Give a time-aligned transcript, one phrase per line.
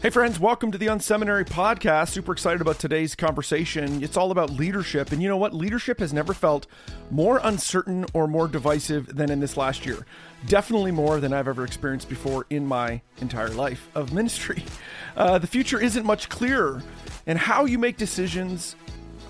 [0.00, 2.10] Hey, friends, welcome to the Unseminary podcast.
[2.10, 4.00] Super excited about today's conversation.
[4.00, 5.10] It's all about leadership.
[5.10, 5.52] And you know what?
[5.52, 6.68] Leadership has never felt
[7.10, 10.06] more uncertain or more divisive than in this last year.
[10.46, 14.64] Definitely more than I've ever experienced before in my entire life of ministry.
[15.16, 16.80] Uh, the future isn't much clearer,
[17.26, 18.76] and how you make decisions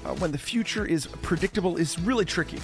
[0.05, 2.59] uh, when the future is predictable is really tricky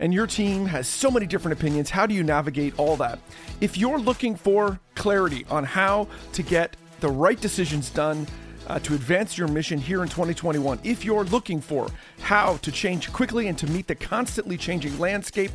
[0.00, 1.88] and your team has so many different opinions.
[1.88, 3.20] How do you navigate all that?
[3.60, 8.26] If you're looking for clarity on how to get the right decisions done
[8.68, 10.78] uh, to advance your mission here in 2021.
[10.84, 11.88] If you're looking for
[12.20, 15.50] how to change quickly and to meet the constantly changing landscape,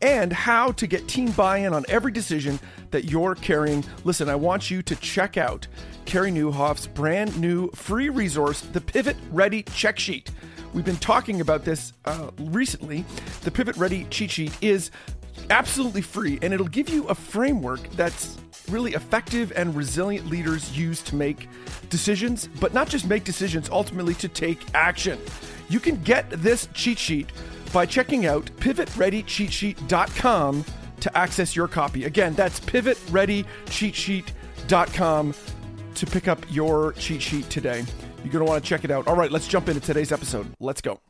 [0.00, 4.36] and how to get team buy in on every decision that you're carrying, listen, I
[4.36, 5.66] want you to check out
[6.04, 10.30] Carey Nieuwhof's brand new free resource, the Pivot Ready Cheat Sheet.
[10.74, 13.04] We've been talking about this uh, recently.
[13.42, 14.90] The Pivot Ready cheat sheet is
[15.50, 18.38] absolutely free and it'll give you a framework that's
[18.68, 21.48] really effective and resilient leaders use to make
[21.88, 25.18] decisions, but not just make decisions, ultimately to take action.
[25.68, 27.30] You can get this cheat sheet
[27.72, 30.64] by checking out pivotreadycheatsheet.com
[31.00, 32.04] to access your copy.
[32.04, 35.34] Again, that's pivotreadycheatsheet.com
[35.94, 37.84] to pick up your cheat sheet today.
[38.22, 39.06] You're going to want to check it out.
[39.06, 40.46] All right, let's jump into today's episode.
[40.60, 41.00] Let's go.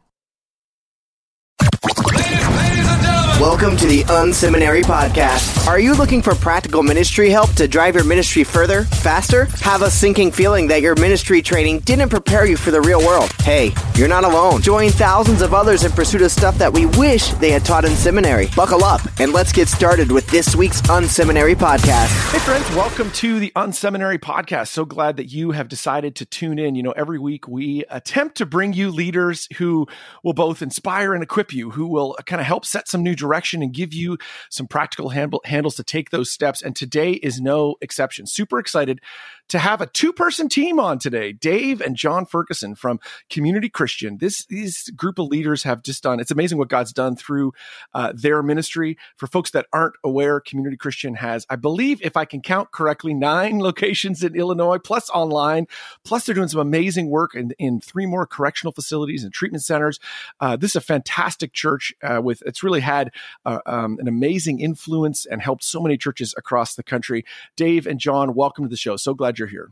[3.40, 5.68] Welcome to the Unseminary Podcast.
[5.68, 9.44] Are you looking for practical ministry help to drive your ministry further, faster?
[9.60, 13.30] Have a sinking feeling that your ministry training didn't prepare you for the real world?
[13.42, 14.60] Hey, you're not alone.
[14.60, 17.92] Join thousands of others in pursuit of stuff that we wish they had taught in
[17.92, 18.48] seminary.
[18.56, 22.32] Buckle up and let's get started with this week's Unseminary Podcast.
[22.32, 24.68] Hey, friends, welcome to the Unseminary Podcast.
[24.68, 26.74] So glad that you have decided to tune in.
[26.74, 29.86] You know, every week we attempt to bring you leaders who
[30.24, 33.14] will both inspire and equip you, who will uh, kind of help set some new
[33.14, 34.16] direction direction and give you
[34.48, 36.62] some practical handle, handles to take those steps.
[36.62, 38.26] And today is no exception.
[38.26, 39.00] Super excited
[39.48, 41.32] to have a two person team on today.
[41.32, 44.18] Dave and Jon Ferguson from Community Christian.
[44.18, 46.20] This these group of leaders have just done.
[46.20, 47.52] It's amazing what God's done through
[47.94, 48.98] uh, their ministry.
[49.16, 53.14] For folks that aren't aware, Community Christian has, I believe, if I can count correctly,
[53.14, 55.66] nine locations in Illinois, plus online.
[56.04, 59.98] Plus, they're doing some amazing work in, in three more correctional facilities and treatment centers.
[60.40, 62.42] Uh, this is a fantastic church uh, with.
[62.44, 63.12] It's really had
[63.44, 67.24] uh, um, an amazing influence and helped so many churches across the country.
[67.56, 68.96] Dave and Jon, welcome to the show.
[68.96, 69.70] So glad you're here.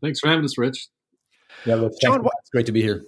[0.00, 0.88] Thanks for having us, Rich.
[1.66, 3.04] Yeah, well, Jon, what, it's great to be here.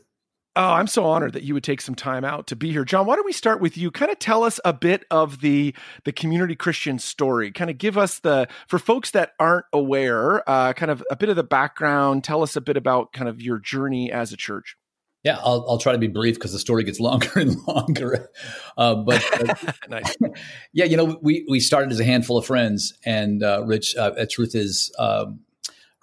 [0.56, 2.84] Oh, I'm so honored that you would take some time out to be here.
[2.84, 3.91] Jon, why don't we start with you?
[3.91, 7.50] Kind of tell us a bit of the the community Christian story.
[7.50, 11.28] Kind of give us the for folks that aren't aware, uh, kind of a bit
[11.28, 12.22] of the background.
[12.22, 14.76] Tell us a bit about kind of your journey as a church.
[15.25, 18.31] Yeah, I'll, I'll try to be brief because the story gets longer and longer.
[18.76, 20.15] Uh, but uh, nice.
[20.72, 24.10] yeah, you know, we we started as a handful of friends, and uh, Rich, uh,
[24.10, 25.41] the truth is, um,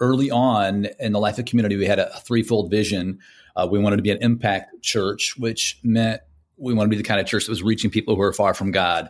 [0.02, 3.20] early on in the life of community, we had a threefold vision.
[3.56, 6.22] Uh, we wanted to be an impact church, which meant
[6.58, 8.54] we wanted to be the kind of church that was reaching people who are far
[8.54, 9.10] from God.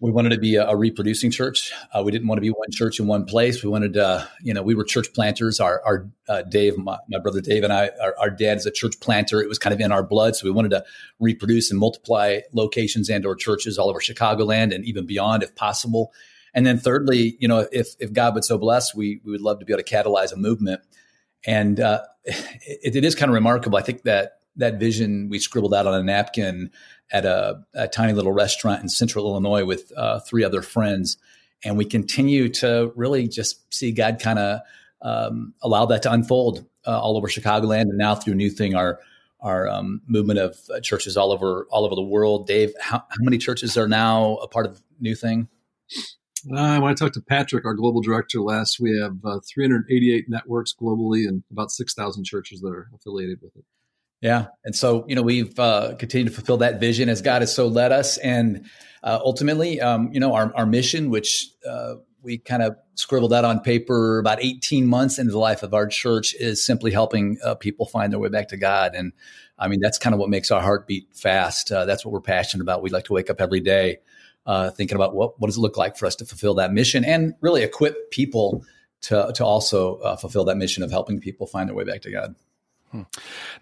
[0.00, 1.72] We wanted to be a, a reproducing church.
[1.92, 3.62] Uh, we didn't want to be one church in one place.
[3.62, 5.60] We wanted to, you know, we were church planters.
[5.60, 8.70] Our, our uh, Dave, my, my, brother Dave, and I, our, our, dad is a
[8.70, 9.40] church planter.
[9.40, 10.84] It was kind of in our blood, so we wanted to
[11.20, 16.12] reproduce and multiply locations and/or churches all over Chicagoland and even beyond, if possible.
[16.54, 19.58] And then thirdly, you know, if if God would so bless, we we would love
[19.58, 20.80] to be able to catalyze a movement.
[21.46, 23.76] And uh, it, it is kind of remarkable.
[23.76, 26.70] I think that that vision we scribbled out on a napkin
[27.10, 31.16] at a, a tiny little restaurant in Central Illinois with uh, three other friends,
[31.64, 34.60] and we continue to really just see God kind of
[35.02, 39.00] um, allow that to unfold uh, all over Chicagoland, and now through New Thing, our
[39.40, 42.46] our um, movement of uh, churches all over all over the world.
[42.46, 45.48] Dave, how, how many churches are now a part of New Thing?
[46.50, 50.74] Uh, when I talked to Patrick, our global director, last, we have uh, 388 networks
[50.78, 53.64] globally and about 6,000 churches that are affiliated with it.
[54.20, 54.46] Yeah.
[54.64, 57.66] And so, you know, we've uh, continued to fulfill that vision as God has so
[57.66, 58.16] led us.
[58.18, 58.66] And
[59.02, 63.44] uh, ultimately, um, you know, our, our mission, which uh, we kind of scribbled out
[63.44, 67.54] on paper about 18 months into the life of our church, is simply helping uh,
[67.54, 68.94] people find their way back to God.
[68.94, 69.12] And
[69.58, 71.68] I mean, that's kind of what makes our heart beat fast.
[71.68, 72.82] that's what we're passionate about.
[72.82, 73.98] We like to wake up every day
[74.46, 77.04] uh, thinking about what what does it look like for us to fulfill that mission
[77.04, 78.64] and really equip people
[79.02, 82.10] to to also uh, fulfill that mission of helping people find their way back to
[82.10, 82.34] God.
[82.94, 83.02] Hmm.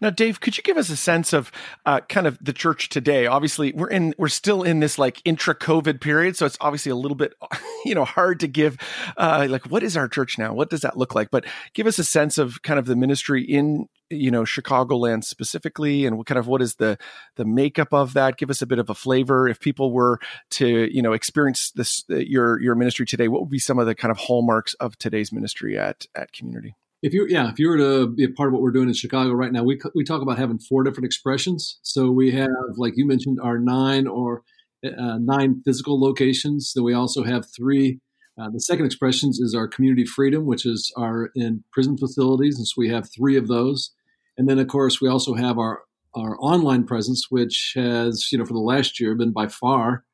[0.03, 1.51] Now, Dave, could you give us a sense of
[1.87, 3.27] uh, kind of the church today?
[3.27, 7.15] Obviously, we're in we're still in this like intra-COVID period, so it's obviously a little
[7.15, 7.33] bit
[7.87, 8.77] you know hard to give
[9.17, 10.53] uh, like what is our church now?
[10.53, 11.31] What does that look like?
[11.31, 16.05] But give us a sense of kind of the ministry in you know Chicagoland specifically,
[16.05, 16.99] and what kind of what is the
[17.37, 18.37] the makeup of that?
[18.37, 19.49] Give us a bit of a flavor.
[19.49, 20.19] If people were
[20.51, 23.87] to you know experience this uh, your your ministry today, what would be some of
[23.87, 26.77] the kind of hallmarks of today's ministry at at Community?
[27.03, 28.95] If you yeah if you were to be a part of what we're doing in
[28.95, 31.79] chicago right now we, we talk about having four different expressions.
[31.83, 34.43] So we have like you mentioned our nine or
[34.85, 36.73] uh, nine physical locations.
[36.75, 38.01] Then we also have three
[38.41, 42.57] uh, the second expressions is our community freedom which is our in prison facilities.
[42.57, 43.91] And so we have three of those.
[44.39, 45.83] And then of course we also have our
[46.15, 50.05] our online presence which has you know for the last year been by far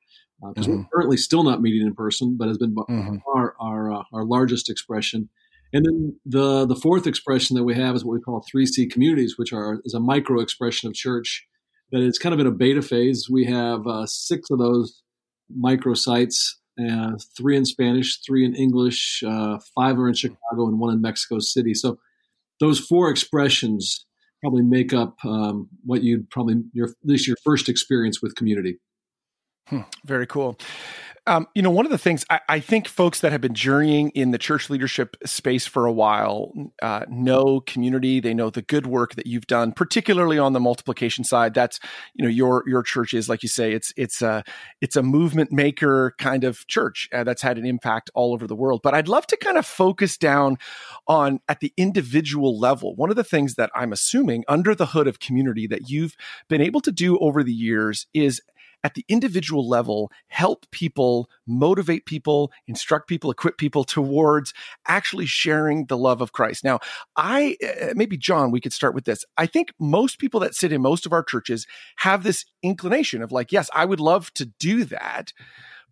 [0.55, 0.79] because uh, mm-hmm.
[0.79, 3.17] we're currently still not meeting in person but has been by mm-hmm.
[3.25, 5.29] far our uh, our largest expression
[5.73, 9.35] and then the the fourth expression that we have is what we call 3C communities,
[9.37, 11.47] which are is a micro expression of church
[11.93, 13.29] that is kind of in a beta phase.
[13.31, 15.03] We have uh, six of those
[15.55, 20.79] micro sites, uh, three in Spanish, three in English, uh, five are in Chicago, and
[20.79, 21.75] one in Mexico City.
[21.75, 21.99] So
[22.61, 24.07] those four expressions
[24.41, 28.79] probably make up um, what you'd probably your at least your first experience with community.
[29.67, 30.57] Hmm, very cool.
[31.29, 34.09] Um, you know, one of the things I, I, think folks that have been journeying
[34.15, 38.19] in the church leadership space for a while uh, know community.
[38.19, 41.53] They know the good work that you've done, particularly on the multiplication side.
[41.53, 41.81] That's
[42.15, 44.43] you know your your church is like you say it's it's a
[44.81, 48.57] it's a movement maker kind of church uh, that's had an impact all over the
[48.57, 48.81] world.
[48.83, 50.57] But I'd love to kind of focus down
[51.07, 52.95] on at the individual level.
[52.97, 56.17] One of the things that I'm assuming under the hood of community that you've
[56.49, 58.41] been able to do over the years is
[58.85, 64.53] at the individual level help people, motivate people, instruct people, equip people towards
[64.87, 66.65] actually sharing the love of Christ.
[66.65, 66.79] Now,
[67.17, 69.25] I, uh, maybe Jon, we could start with this.
[69.37, 71.67] I think most people that sit in most of our churches
[71.97, 75.33] have this inclination of like, yes, I would love to do that.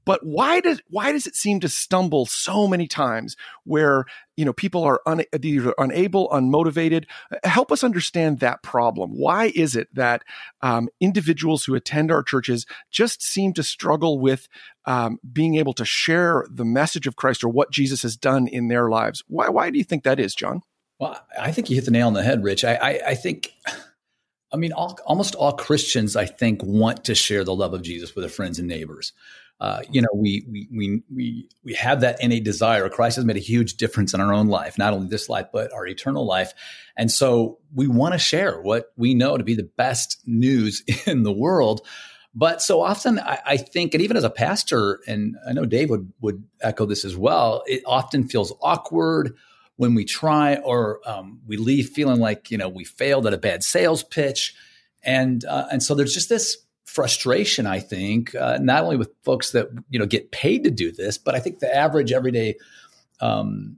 [0.07, 4.05] But why does why does it seem to stumble so many times where
[4.37, 7.05] you know people are un, either unable, unmotivated?
[7.45, 9.11] Help us understand that problem.
[9.11, 10.23] Why is it that
[10.63, 14.49] um, individuals who attend our churches just seem to struggle with
[14.87, 18.69] um, being able to share the message of Christ or what Jesus has done in
[18.69, 19.25] their lives?
[19.27, 20.63] Why why do you think that is, Jon?
[21.01, 22.65] Well, I think you hit the nail on the head, Rich.
[22.65, 23.53] I, I, I think.
[24.53, 28.15] I mean, all, almost all Christians, I think, want to share the love of Jesus
[28.15, 29.13] with their friends and neighbors
[29.59, 32.89] uh, you know, we, we, we, we, we have that innate desire.
[32.91, 35.73] Christ has made a huge difference in our own life, not only this life, but
[35.73, 36.53] our eternal life.
[36.97, 41.23] And so we want to share what we know to be the best news in
[41.23, 41.87] the world.
[42.35, 45.89] But so often I, I, think, and even as a pastor, and I know Dave
[45.89, 49.35] would, would echo this as well, it often feels awkward
[49.77, 53.39] when we try or um, we leave feeling like, you know, we failed at a
[53.39, 54.55] bad sales pitch.
[55.03, 59.51] And, uh, and so there's just this frustration, I think, uh, not only with folks
[59.51, 62.55] that you know get paid to do this, but I think the average everyday
[63.21, 63.77] um,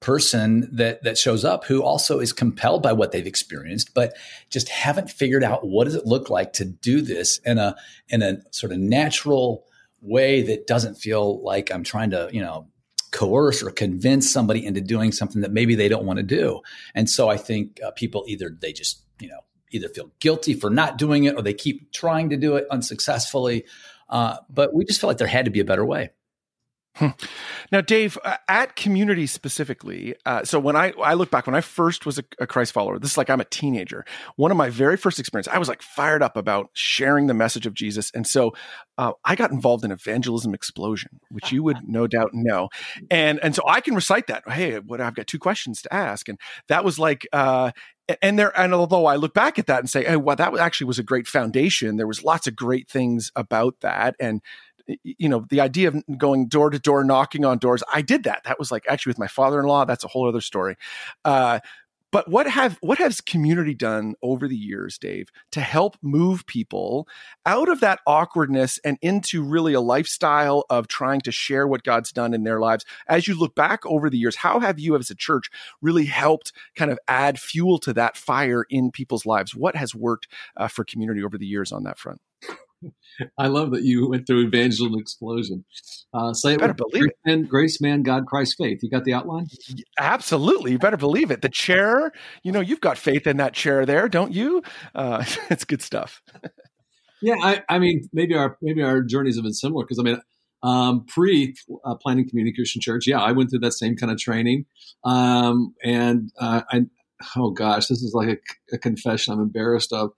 [0.00, 4.14] person that that shows up who also is compelled by what they've experienced, but
[4.50, 7.74] just haven't figured out what does it look like to do this in a
[8.08, 9.64] in a sort of natural
[10.02, 12.68] way that doesn't feel like I'm trying to you know
[13.12, 16.60] coerce or convince somebody into doing something that maybe they don't want to do.
[16.94, 19.40] And so I think uh, people either they just you know
[19.72, 23.64] either feel guilty for not doing it or they keep trying to do it unsuccessfully.
[24.08, 26.10] Uh, but we just felt like there had to be a better way.
[26.96, 27.08] Hmm.
[27.70, 31.62] Now, Dave, uh, at community specifically, uh, so when I I look back when I
[31.62, 34.04] first was a, a, Christ follower, this is like I'm a teenager.
[34.36, 37.64] One of my very first experience, I was like fired up about sharing the message
[37.64, 38.52] of Jesus, and so
[38.98, 42.68] uh, I got involved in Evangelism Explosion, which you would no doubt know,
[43.10, 44.46] and and so I can recite that.
[44.46, 46.38] Hey, what I've got two questions to ask, and
[46.68, 47.70] that was like uh,
[48.20, 50.86] and there and although i look back at that and say hey well that actually
[50.86, 54.16] was a great foundation there was lots of great things about that.
[54.18, 54.42] And
[55.04, 58.42] you know the idea of going door to door knocking on doors i did that.
[58.44, 60.76] That was like actually with my father-in-law that's a whole other story.
[61.24, 61.60] Uh,
[62.12, 67.08] but what have what has community done over the years, Dave, to help move people
[67.46, 72.12] out of that awkwardness and into really a lifestyle of trying to share what God's
[72.12, 72.84] done in their lives?
[73.08, 75.48] As you look back over the years, how have you as a church
[75.80, 79.54] really helped kind of add fuel to that fire in people's lives?
[79.54, 82.20] What has worked uh, for community over the years on that front?
[83.38, 85.64] I love that you went through evangelism explosion.
[86.14, 87.16] Uh, say it better believe it.
[87.24, 88.80] And grace, man, God, Christ, faith.
[88.82, 89.46] You got the outline?
[89.98, 90.72] Absolutely.
[90.72, 91.42] You better believe it.
[91.42, 92.12] The chair,
[92.42, 94.62] you know, you've got faith in that chair there, don't you?
[94.94, 96.22] Uh, it's good stuff.
[97.22, 100.20] yeah, I, I, mean, maybe our maybe our journeys have been similar because I mean,
[100.62, 104.18] um, pre uh, planning community Christian church, yeah, I went through that same kind of
[104.18, 104.66] training,
[105.04, 106.82] um, and uh, I
[107.36, 110.10] oh gosh, this is like a, a confession I'm embarrassed of.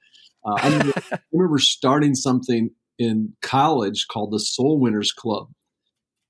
[0.44, 5.48] Uh, I, remember, I, remember, starting something in college called the Soul Winners Club.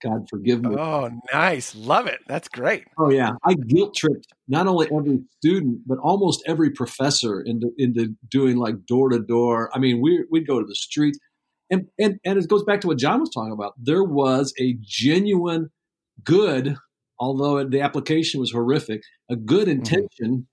[0.03, 0.77] God forgive me.
[0.77, 1.75] Oh, nice.
[1.75, 2.21] Love it.
[2.27, 2.85] That's great.
[2.99, 3.33] Oh, yeah.
[3.43, 8.85] I guilt tripped not only every student, but almost every professor into, into doing like
[8.87, 9.71] door to door.
[9.75, 11.19] I mean, we, we'd go to the streets.
[11.71, 13.73] And, and, and it goes back to what Jon was talking about.
[13.83, 15.71] There was a genuine
[16.23, 16.77] good
[17.19, 19.79] although the application was horrific, a good mm-hmm.
[19.79, 20.47] intention.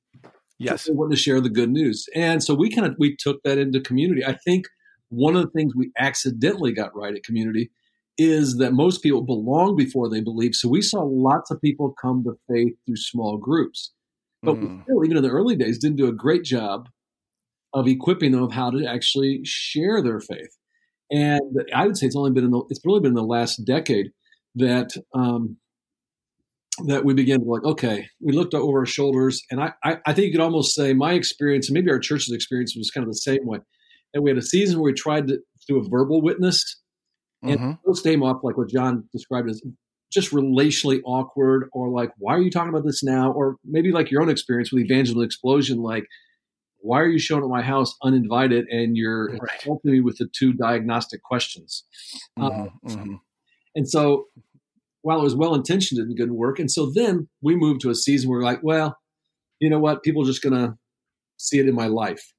[0.64, 3.42] Yes, they wanted to share the good news, and so we kind of we took
[3.44, 4.26] that into community.
[4.26, 4.68] I think
[5.10, 7.70] one of the things we accidentally got right at community
[8.18, 10.54] is that most people belong before they believe.
[10.54, 13.92] So we saw lots of people come to faith through small groups,
[14.44, 14.62] but mm.
[14.62, 16.88] we still, even in the early days, didn't do a great job
[17.74, 20.56] of equipping them of how to actually share their faith.
[21.10, 21.42] And
[21.74, 24.12] I would say it's only been in the, it's really been in the last decade
[24.56, 25.58] that um,
[26.88, 30.14] that we began to like, okay, we looked over our shoulders, and I, I, I
[30.14, 33.10] think you could almost say my experience, and maybe our church's experience was kind of
[33.10, 33.60] the same way.
[34.14, 36.82] And we had a season where we tried to do a verbal witness,
[37.44, 37.72] and mm-hmm.
[37.86, 39.62] those came off like what Jon described as
[40.12, 43.32] just relationally awkward, or like, why are you talking about this now?
[43.32, 46.06] Or maybe like your own experience with Evangelical Explosion, like,
[46.80, 49.62] why are you showing up at my house uninvited and you're right.
[49.64, 51.86] helping me with the two diagnostic questions?
[52.38, 52.62] Mm-hmm.
[52.62, 53.16] Uh, mm-hmm.
[53.76, 54.26] And so
[55.02, 56.60] while it was well intentioned, it didn't work.
[56.60, 58.98] And so then we moved to a season where we're like, well,
[59.60, 60.04] you know what?
[60.04, 60.76] People are just going to
[61.38, 62.34] see it in my life.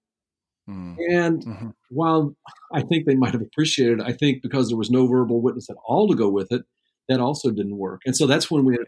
[0.69, 0.97] Mm.
[1.11, 1.69] And mm-hmm.
[1.91, 2.37] while
[2.73, 5.69] I think they might have appreciated it, I think because there was no verbal witness
[5.69, 6.63] at all to go with it,
[7.09, 8.03] that also didn't work.
[8.07, 8.79] And so that's when we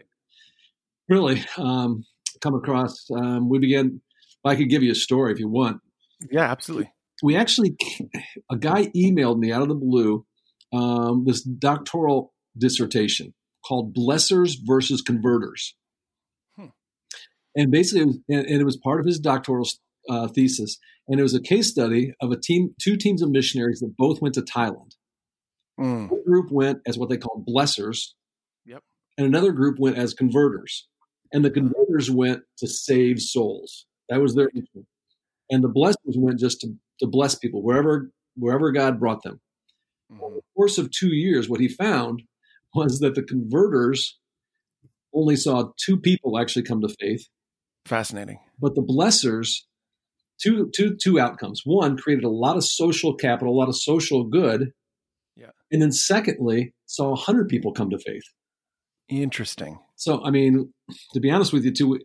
[1.09, 2.05] really um,
[2.41, 4.01] come across, um, we began,
[4.45, 5.81] I could give you a story if you want.
[6.31, 6.91] Yeah, absolutely.
[7.23, 7.75] We actually,
[8.49, 10.25] a guy emailed me out of the blue
[10.73, 13.33] um, this doctoral dissertation
[13.65, 15.75] called Blessers versus Converters.
[16.57, 16.67] Hmm.
[17.55, 19.67] And basically, it was, and, it was part of his doctoral
[20.09, 20.77] uh, thesis.
[21.07, 24.21] And it was a case study of a team, two teams of missionaries that both
[24.21, 24.91] went to Thailand.
[25.79, 26.09] Mm.
[26.09, 28.13] One group went as what they called blessers.
[28.65, 28.81] Yep.
[29.17, 30.87] And another group went as converters.
[31.31, 33.85] And the converters went to save souls.
[34.09, 34.87] That was their mission.
[35.49, 39.39] And the blessers went just to, to bless people wherever wherever God brought them.
[40.11, 40.21] Mm.
[40.21, 42.23] Over the course of two years, what he found
[42.75, 44.17] was that the converters
[45.13, 47.25] only saw two people actually come to faith.
[47.85, 48.39] Fascinating.
[48.59, 49.61] But the blessers,
[50.41, 51.61] two, two, two outcomes.
[51.63, 54.71] One, created a lot of social capital, a lot of social good.
[55.35, 55.51] Yeah.
[55.71, 58.23] And then secondly, saw 100 people come to faith.
[59.07, 59.79] Interesting.
[59.95, 60.73] So, I mean,
[61.13, 61.99] to be honest with you, too,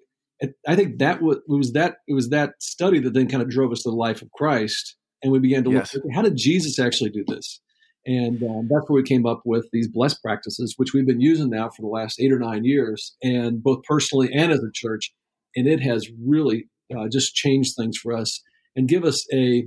[0.66, 3.50] I think that was, it was that it was that study that then kind of
[3.50, 5.94] drove us to the life of Christ, and we began to yes.
[5.94, 6.04] look.
[6.14, 7.60] How did Jesus actually do this?
[8.07, 11.50] And um, that's where we came up with these blessed practices, which we've been using
[11.50, 15.12] now for the last eight or nine years, and both personally and as a church.
[15.54, 18.42] And it has really uh, just changed things for us
[18.75, 19.66] and give us a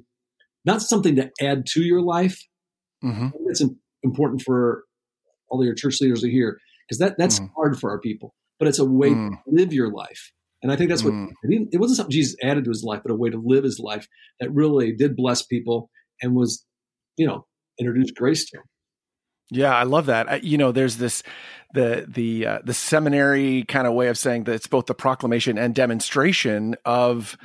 [0.65, 2.39] not something to add to your life.
[3.03, 3.27] Mm-hmm.
[3.47, 3.61] It's
[4.01, 4.83] important for
[5.49, 7.49] all of your church leaders to hear because that that's mm.
[7.55, 9.29] hard for our people, but it's a way mm.
[9.29, 10.31] to live your life.
[10.61, 11.31] And I think that's what mm.
[11.43, 14.07] it wasn't something Jesus added to his life, but a way to live his life
[14.39, 15.89] that really did bless people
[16.21, 16.65] and was,
[17.17, 17.45] you know,
[17.79, 18.59] introduce grace to.
[19.49, 20.43] Yeah, I love that.
[20.43, 21.21] you know, there's this
[21.73, 25.57] the the uh, the seminary kind of way of saying that it's both the proclamation
[25.57, 27.37] and demonstration of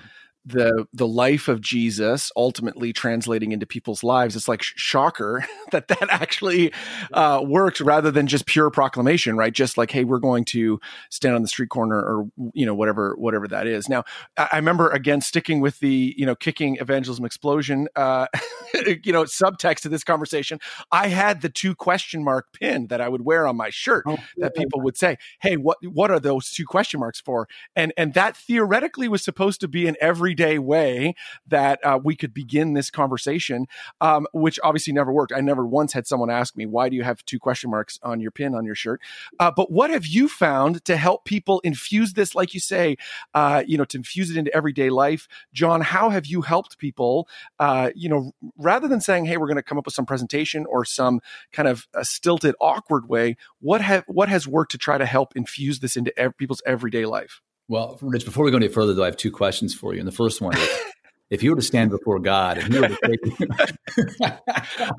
[0.48, 4.34] the the life of Jesus ultimately translating into people's lives.
[4.34, 6.72] It's like sh- shocker that that actually
[7.12, 9.52] uh, works rather than just pure proclamation, right?
[9.52, 10.80] Just like, hey, we're going to
[11.10, 13.88] stand on the street corner or you know whatever whatever that is.
[13.88, 14.04] Now,
[14.36, 18.26] I, I remember again sticking with the you know kicking evangelism explosion, uh,
[19.04, 20.58] you know subtext to this conversation.
[20.92, 24.18] I had the two question mark pin that I would wear on my shirt oh,
[24.38, 27.48] that people would say, hey, what what are those two question marks for?
[27.76, 31.14] And and that theoretically was supposed to be an everyday way
[31.46, 33.66] that uh, we could begin this conversation,
[34.00, 35.32] um, which obviously never worked.
[35.32, 38.20] I never once had someone ask me, why do you have two question marks on
[38.20, 39.00] your pin on your shirt?
[39.38, 42.96] Uh, but what have you found to help people infuse this, like you say,
[43.34, 45.28] uh, you know, to infuse it into everyday life?
[45.52, 49.56] Jon, how have you helped people, uh, you know, rather than saying, hey, we're going
[49.56, 51.20] to come up with some presentation or some
[51.52, 55.80] kind of stilted, awkward way, what have what has worked to try to help infuse
[55.80, 57.40] this into ev- people's everyday life?
[57.68, 60.00] Well, Rich, before we go any further, though, I have two questions for you.
[60.00, 60.68] And the first one is
[61.30, 64.20] if you were to stand before God and you were to take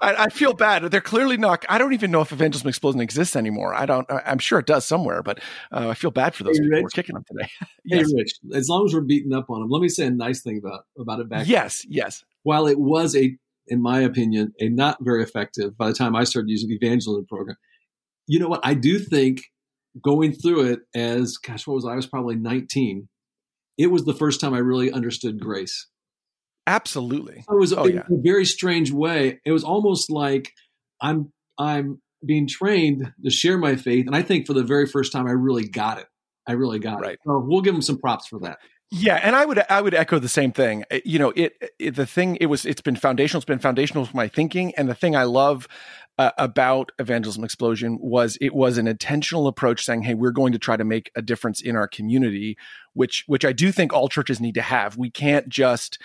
[0.01, 0.83] I, I, feel bad.
[0.83, 1.65] They're clearly not.
[1.67, 3.73] I don't even know if evangelism explosion exists anymore.
[3.73, 4.05] I don't.
[4.09, 5.39] I'm sure it does somewhere, but
[5.71, 7.49] uh, I feel bad for those hey, people Rich, who are kicking them today.
[7.85, 8.07] yes.
[8.07, 10.41] Hey, Rich, as long as we're beating up on them, let me say a nice
[10.41, 11.47] thing about about it back.
[11.47, 12.23] Yes, yes.
[12.43, 13.35] While it was a,
[13.69, 17.25] in my opinion, a not very effective by the time I started using the evangelism
[17.27, 17.57] program,
[18.27, 18.61] you know what?
[18.63, 19.41] I do think
[20.03, 21.93] going through it as gosh, what was I?
[21.93, 23.07] I was probably 19.
[23.77, 25.87] It was the first time I really understood grace.
[26.67, 27.39] Absolutely.
[27.49, 28.01] It was oh, yeah.
[28.01, 29.39] a very strange way.
[29.45, 30.51] It was almost like
[31.01, 35.11] I'm I'm being trained to share my faith, and I think for the very first
[35.11, 36.07] time I really got it.
[36.47, 37.13] I really got right.
[37.13, 37.19] it.
[37.25, 38.59] So we'll give them some props for that.
[38.91, 40.83] Yeah, and I would I would echo the same thing.
[41.05, 43.39] You know, it, it the thing it was it's been foundational.
[43.39, 45.67] It's been foundational for my thinking, and the thing I love
[46.17, 50.59] uh, about Evangelism Explosion was it was an intentional approach saying, "Hey, we're going to
[50.59, 52.57] try to make a difference in our community,"
[52.93, 54.97] which which I do think all churches need to have.
[54.97, 55.99] We can't just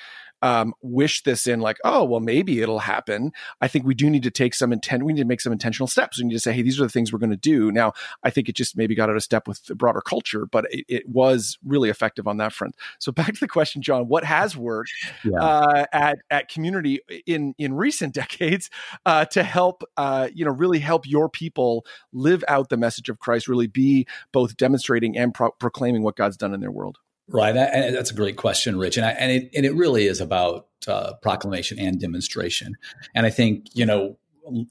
[0.44, 3.32] um, wish this in like, oh, well, maybe it'll happen.
[3.62, 5.02] I think we do need to take some intent.
[5.02, 6.18] We need to make some intentional steps.
[6.18, 7.72] We need to say, hey, these are the things we're going to do.
[7.72, 10.66] Now, I think it just maybe got out of step with the broader culture, but
[10.70, 12.76] it, it was really effective on that front.
[12.98, 14.92] So back to the question, Jon, what has worked
[15.24, 15.38] yeah.
[15.40, 18.68] uh, at at community in in recent decades
[19.06, 23.18] uh, to help uh, you know really help your people live out the message of
[23.18, 26.98] Christ, really be both demonstrating and pro- proclaiming what God's done in their world.
[27.28, 30.20] Right, and that's a great question, Rich, and I, and it and it really is
[30.20, 32.76] about uh, proclamation and demonstration.
[33.14, 34.18] And I think you know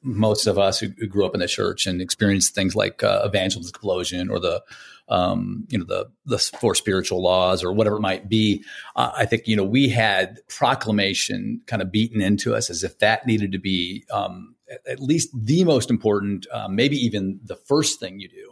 [0.03, 3.21] most of us who, who grew up in the church and experienced things like uh,
[3.25, 4.61] evangelism explosion or the
[5.09, 8.63] um, you know the the four spiritual laws or whatever it might be.
[8.95, 12.99] Uh, I think you know we had proclamation kind of beaten into us as if
[12.99, 14.55] that needed to be um,
[14.87, 18.51] at least the most important, uh, maybe even the first thing you do.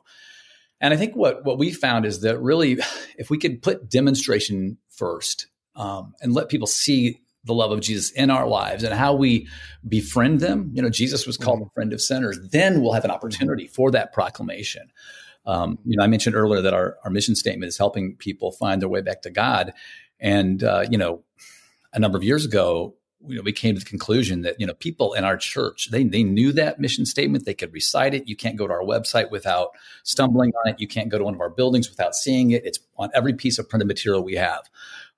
[0.81, 2.79] And I think what what we found is that really,
[3.17, 8.11] if we could put demonstration first um, and let people see the love of Jesus
[8.11, 9.47] in our lives and how we
[9.88, 11.67] befriend them, you know, Jesus was called mm-hmm.
[11.67, 12.39] a friend of sinners.
[12.51, 14.91] Then we'll have an opportunity for that proclamation.
[15.45, 18.81] Um, you know, I mentioned earlier that our, our mission statement is helping people find
[18.81, 19.73] their way back to God.
[20.19, 21.23] And, uh, you know,
[21.93, 22.95] a number of years ago,
[23.28, 26.04] you know, we came to the conclusion that you know people in our church they
[26.04, 27.46] they knew that mission statement.
[27.46, 28.28] They could recite it.
[28.28, 29.72] You can't go to our website without
[30.04, 30.80] stumbling on it.
[30.80, 32.66] You can't go to one of our buildings without seeing it.
[32.66, 34.70] It's on every piece of printed material we have.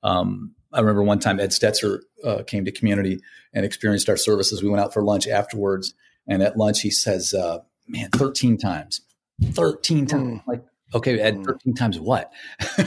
[0.04, 3.22] Um, I remember one time Ed Stetzer uh, came to community
[3.54, 4.64] and experienced our services.
[4.64, 5.94] We went out for lunch afterwards,
[6.28, 9.02] and at lunch he says, uh, "Man, thirteen times,
[9.42, 10.48] thirteen times." Mm.
[10.48, 11.44] Like, okay, Ed, hmm.
[11.44, 12.32] thirteen times what?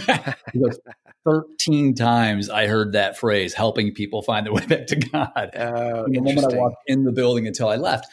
[0.52, 0.78] he goes,
[1.26, 5.50] 13 times I heard that phrase, helping people find their way back to God.
[5.54, 8.06] Uh, the moment I walked in the building until I left.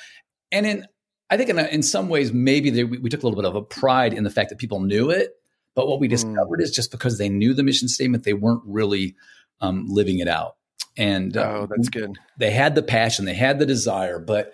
[0.51, 0.87] And in,
[1.29, 3.55] I think in, in some ways, maybe they, we, we, took a little bit of
[3.55, 5.31] a pride in the fact that people knew it.
[5.75, 6.11] But what we hmm.
[6.11, 6.63] discovered mm.
[6.63, 9.15] is just because they knew the mission statement, they weren't really
[9.61, 10.55] um, living it out.
[10.97, 12.17] And uh, oh, that's good.
[12.37, 14.53] They had the passion, they had the desire, but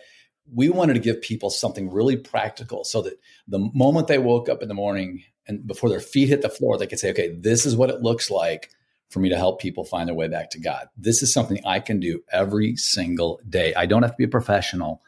[0.54, 4.62] we wanted to give people something really practical so that the moment they woke up
[4.62, 7.66] in the morning and before their feet hit the floor, they could say, okay, this
[7.66, 8.70] is what it looks like
[9.10, 10.88] for me to help people find their way back to God.
[10.96, 13.74] This is something I can do every single day.
[13.74, 15.02] I don't have to be a professional.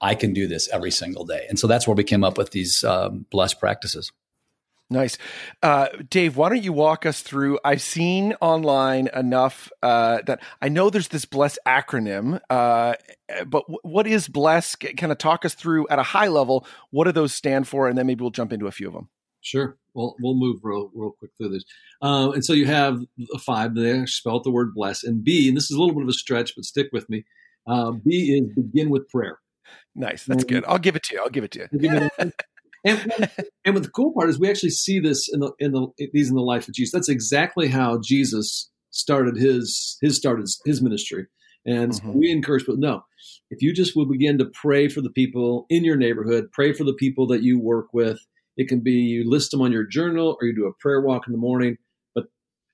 [0.00, 1.44] I can do this every single day.
[1.48, 4.10] And so that's where we came up with these um, blessed practices.
[4.90, 5.18] Nice.
[5.62, 7.58] Uh, Dave, why don't you walk us through?
[7.64, 12.94] I've seen online enough uh, that I know there's this BLESS acronym, uh,
[13.46, 14.76] but w- what is BLESS?
[14.76, 17.88] Kind of talk us through at a high level, what do those stand for?
[17.88, 19.08] And then maybe we'll jump into a few of them.
[19.44, 19.76] Sure.
[19.92, 21.64] Well, we'll move real, real quick through this.
[22.02, 22.98] Uh, and so you have
[23.34, 25.04] a five there, spell out the word bless.
[25.04, 27.24] And B, and this is a little bit of a stretch, but stick with me.
[27.66, 29.38] Uh, B is begin with prayer.
[29.94, 30.24] Nice.
[30.24, 30.64] That's and, good.
[30.66, 31.20] I'll give it to you.
[31.22, 32.30] I'll give it to you.
[32.86, 33.30] And,
[33.64, 36.28] and what the cool part is we actually see this in the in the these
[36.28, 36.92] in the life of Jesus.
[36.92, 41.26] That's exactly how Jesus started his his started his ministry.
[41.64, 42.12] And mm-hmm.
[42.12, 43.02] so we encourage people, no,
[43.50, 46.84] if you just will begin to pray for the people in your neighborhood, pray for
[46.84, 48.18] the people that you work with.
[48.56, 51.26] It can be you list them on your journal or you do a prayer walk
[51.26, 51.76] in the morning.
[52.14, 52.26] But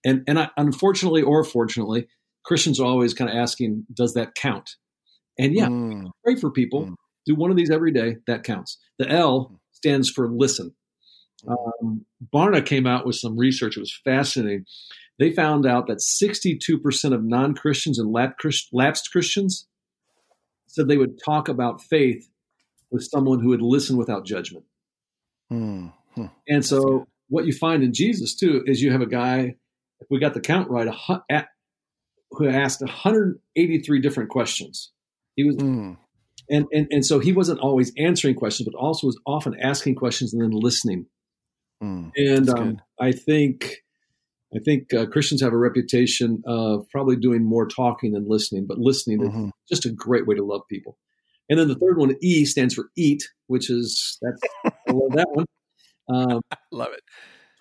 [0.05, 2.07] and and I, unfortunately or fortunately,
[2.45, 4.77] Christians are always kind of asking, does that count?
[5.39, 6.11] And yeah, mm.
[6.25, 6.87] pray for people.
[6.87, 6.95] Mm.
[7.27, 8.17] Do one of these every day.
[8.27, 8.79] That counts.
[8.99, 10.75] The L stands for listen.
[11.49, 13.77] Um, Barna came out with some research.
[13.77, 14.67] It was fascinating.
[15.19, 19.67] They found out that 62% of non Christians and lapsed Christians
[20.67, 22.29] said they would talk about faith
[22.91, 24.65] with someone who would listen without judgment.
[25.53, 26.25] Mm-hmm.
[26.49, 29.57] And so, what you find in Jesus, too, is you have a guy,
[30.01, 31.49] if we got the count right, a, at,
[32.33, 34.93] who asked 183 different questions.
[35.37, 35.97] He was mm
[36.51, 40.35] and, and and so he wasn't always answering questions, but also was often asking questions
[40.35, 41.07] and then listening.
[41.83, 43.85] Mm, and um, I think
[44.55, 48.79] I think uh, Christians have a reputation of probably doing more talking than listening, but
[48.79, 49.45] listening mm-hmm.
[49.47, 50.99] is just a great way to love people.
[51.49, 55.29] And then the third one, E, stands for eat, which is that's I love that
[55.31, 55.47] one.
[56.09, 56.41] Um,
[56.73, 57.03] love it.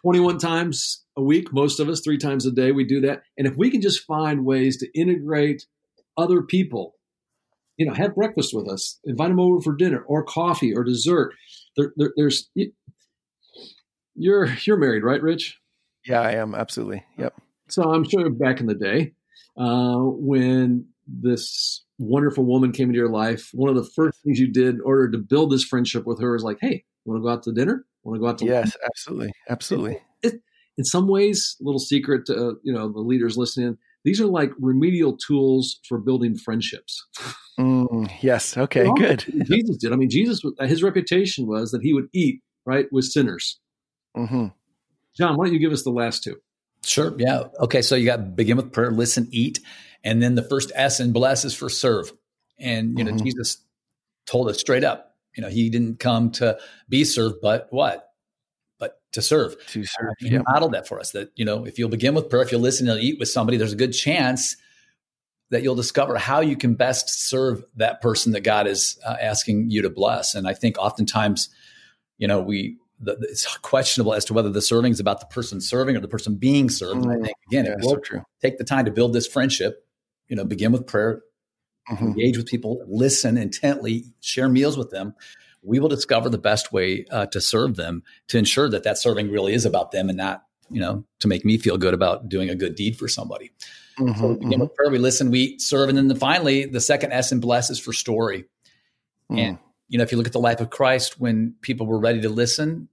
[0.02, 3.24] 21 times a week, most of us, three times a day, we do that.
[3.38, 5.66] And if we can just find ways to integrate
[6.18, 6.96] other people
[7.80, 11.34] you know, have breakfast with us, invite them over for dinner or coffee or dessert.
[11.78, 12.50] There, there, there's
[14.16, 15.58] you're you're married, right, Rich?
[16.06, 17.06] Yeah, I am absolutely.
[17.18, 17.36] Yep.
[17.70, 19.14] So I'm sure back in the day
[19.58, 24.52] uh, when this wonderful woman came into your life, one of the first things you
[24.52, 27.30] did in order to build this friendship with her is like, "Hey, want to go
[27.30, 27.86] out to dinner?
[28.04, 28.76] Want to go out to yes, lunch?
[28.86, 30.42] absolutely, absolutely." It, it,
[30.78, 34.28] in some ways, a little secret to uh, you know the leaders listening these are
[34.28, 37.06] like remedial tools for building friendships.
[37.60, 38.58] Mm, Mm, yes.
[38.58, 38.82] Okay.
[38.84, 39.26] You know, good.
[39.46, 39.92] Jesus did.
[39.92, 43.60] I mean, Jesus, his reputation was that he would eat right with sinners.
[44.16, 44.48] Mm-hmm.
[45.18, 46.38] Jon, why don't you give us the last two?
[46.86, 47.14] Sure.
[47.18, 47.44] Yeah.
[47.60, 47.82] Okay.
[47.82, 49.60] So you got begin with prayer, listen, eat,
[50.04, 52.14] and then the first S and bless is for serve.
[52.58, 53.26] And you know, mm-hmm.
[53.26, 53.58] Jesus
[54.26, 55.09] told us straight up,
[55.40, 56.58] you know, he didn't come to
[56.90, 58.10] be served, but what?
[58.78, 59.56] But to serve.
[59.68, 60.14] To serve.
[60.20, 60.42] He yeah.
[60.50, 61.12] modeled that for us.
[61.12, 63.56] That you know, if you'll begin with prayer, if you'll listen and eat with somebody,
[63.56, 64.58] there's a good chance
[65.50, 69.70] that you'll discover how you can best serve that person that God is uh, asking
[69.70, 70.36] you to bless.
[70.36, 71.48] And I think oftentimes,
[72.18, 75.62] you know, we the, it's questionable as to whether the serving is about the person
[75.62, 77.06] serving or the person being served.
[77.06, 78.02] Mm, I think again, yeah, so
[78.42, 79.88] take the time to build this friendship,
[80.28, 81.22] you know, begin with prayer,
[81.90, 82.06] mm-hmm.
[82.06, 85.14] engage with people, listen intently, share meals with them.
[85.62, 89.30] We will discover the best way uh, to serve them to ensure that that serving
[89.30, 92.50] really is about them and not, you know, to make me feel good about doing
[92.50, 93.52] a good deed for somebody.
[94.00, 94.62] Mm-hmm, so we begin mm-hmm.
[94.62, 97.70] with prayer, we listen, we serve, and then the, finally, the second S in bless
[97.70, 98.46] is for story.
[99.30, 99.40] Mm.
[99.40, 99.58] And
[99.90, 102.30] you know, if you look at the life of Christ, when people were ready to
[102.30, 102.88] listen,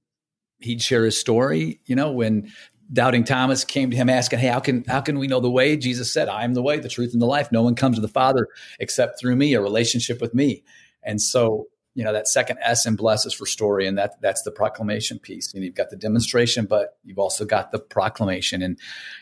[0.60, 1.80] he'd share his story.
[1.84, 2.50] You know, when
[2.92, 5.76] doubting Thomas came to him asking, "Hey, how can how can we know the way?"
[5.76, 7.50] Jesus said, "I am the way, the truth, and the life.
[7.52, 10.62] No one comes to the Father except through me, a relationship with me."
[11.02, 14.42] And so, you know, that second S in bless is for story, and that that's
[14.42, 15.52] the proclamation piece.
[15.52, 18.62] And you've got the demonstration, but you've also got the proclamation.
[18.62, 18.78] And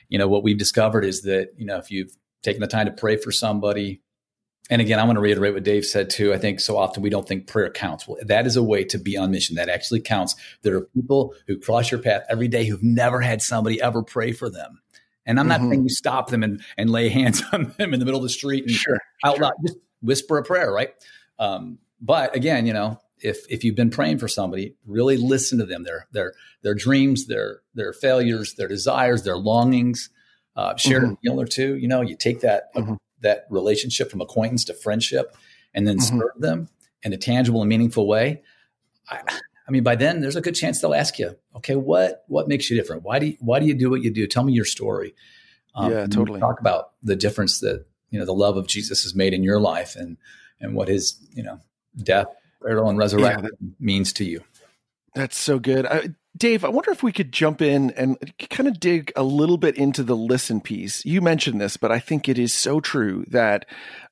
[0.09, 2.92] you know, what we've discovered is that you know, if you've taken the time to
[2.92, 4.03] pray for somebody,
[4.70, 6.33] and again, I want to reiterate what Dave said too.
[6.33, 8.09] I think so often we don't think prayer counts.
[8.09, 9.57] Well, that is a way to be on mission.
[9.57, 10.37] That actually counts.
[10.62, 14.33] There are people who cross your path every day who've never had somebody ever pray
[14.33, 14.81] for them.
[15.27, 15.70] And I'm not mm-hmm.
[15.70, 18.31] saying you stop them and, and lay hands on them in the middle of the
[18.31, 20.90] street and sure, out loud, just whisper a prayer, right?
[21.38, 25.66] Um, but again, you know, if if you've been praying for somebody, really listen to
[25.66, 30.11] them, their their their dreams, their their failures, their desires, their longings.
[30.57, 31.14] Uh, share mm-hmm.
[31.14, 31.74] a meal or two.
[31.74, 35.37] You know, you take that mm-hmm that relationship from acquaintance to friendship
[35.74, 36.20] and then mm-hmm.
[36.20, 36.68] serve them
[37.02, 38.42] in a tangible and meaningful way,
[39.08, 39.20] I,
[39.68, 42.70] I, mean, by then there's a good chance they'll ask you, okay, what what makes
[42.70, 43.02] you different?
[43.02, 44.26] Why do you, why do you do what you do?
[44.26, 45.14] Tell me your story.
[45.74, 46.40] Um, yeah, totally.
[46.40, 49.60] Talk about the difference that you know the love of Jesus has made in your
[49.60, 50.16] life and
[50.60, 51.60] and what his you know
[51.96, 52.28] death,
[52.62, 54.42] burial, and resurrection yeah, that, means to you.
[55.14, 55.87] That's so good.
[55.87, 58.16] I, Dave, I wonder if we could jump in and
[58.51, 61.05] kind of dig a little bit into the listen piece.
[61.05, 63.66] You mentioned this, but I think it is so true that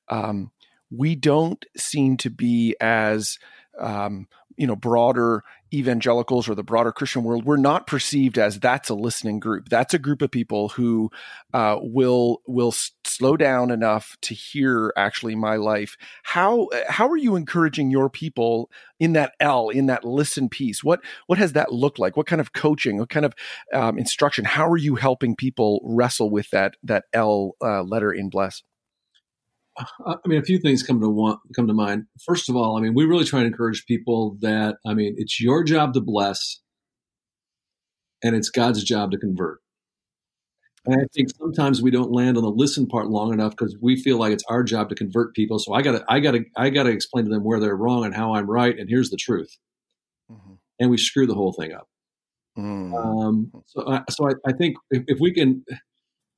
[0.07, 0.51] um,
[0.89, 3.39] we don't seem to be as
[3.77, 8.89] um, you know broader evangelicals or the broader Christian world, we're not perceived as that's
[8.89, 9.69] a listening group.
[9.69, 11.09] That's a group of people who
[11.53, 15.97] uh, will will s- slow down enough to hear actually my life.
[16.23, 20.83] How how are you encouraging your people in that L in that listen piece?
[20.83, 22.15] What what has that looked like?
[22.15, 22.97] What kind of coaching?
[22.99, 23.33] What kind of
[23.73, 24.45] um, instruction?
[24.45, 28.63] How are you helping people wrestle with that that L uh, letter in bless?
[29.77, 32.05] I mean, a few things come to want, come to mind.
[32.25, 35.41] First of all, I mean, we really try to encourage people that I mean, it's
[35.41, 36.61] your job to bless,
[38.23, 39.59] and it's God's job to convert.
[40.85, 43.95] And I think sometimes we don't land on the listen part long enough because we
[43.95, 45.57] feel like it's our job to convert people.
[45.57, 47.75] So I got to, I got to, I got to explain to them where they're
[47.75, 49.57] wrong and how I'm right, and here's the truth.
[50.29, 50.53] Mm-hmm.
[50.79, 51.87] And we screw the whole thing up.
[52.57, 52.93] Mm-hmm.
[52.93, 55.63] Um, so, I, so I, I think if, if we can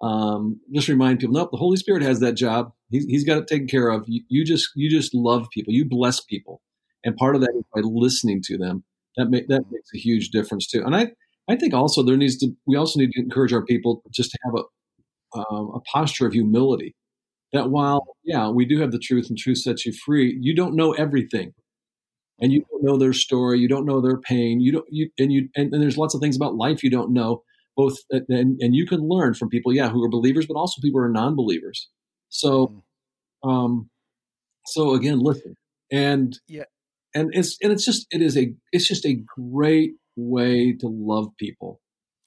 [0.01, 2.71] um, just remind people, nope, the Holy Spirit has that job.
[2.89, 4.03] He's, he's got it taken care of.
[4.07, 5.73] You, you, just you just love people.
[5.73, 6.61] You bless people,
[7.03, 8.83] and part of that is by listening to them.
[9.17, 10.83] That make, that makes a huge difference too.
[10.85, 11.11] And I
[11.49, 14.37] I think also there needs to we also need to encourage our people just to
[14.45, 14.81] have a
[15.39, 16.95] um, a posture of humility.
[17.53, 20.75] That while yeah we do have the truth and truth sets you free, you don't
[20.75, 21.53] know everything,
[22.39, 23.59] and you don't know their story.
[23.59, 24.59] You don't know their pain.
[24.59, 27.13] You don't you and you and, and there's lots of things about life you don't
[27.13, 27.43] know
[27.75, 30.99] both and, and you can learn from people yeah who are believers but also people
[30.99, 31.89] who are non-believers.
[32.29, 33.49] So mm-hmm.
[33.49, 33.89] um
[34.65, 35.55] so again listen
[35.91, 36.63] and yeah.
[37.13, 41.29] and it's and it's just it is a it's just a great way to love
[41.37, 41.81] people.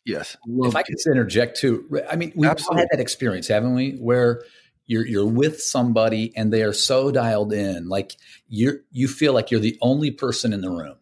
[0.05, 0.37] Yes.
[0.47, 3.93] Love if i could interject too i mean we've all had that experience haven't we?
[3.93, 4.43] Where
[4.89, 8.17] you're you're with somebody and they are so dialed in like
[8.49, 10.97] you you feel like you're the only person in the room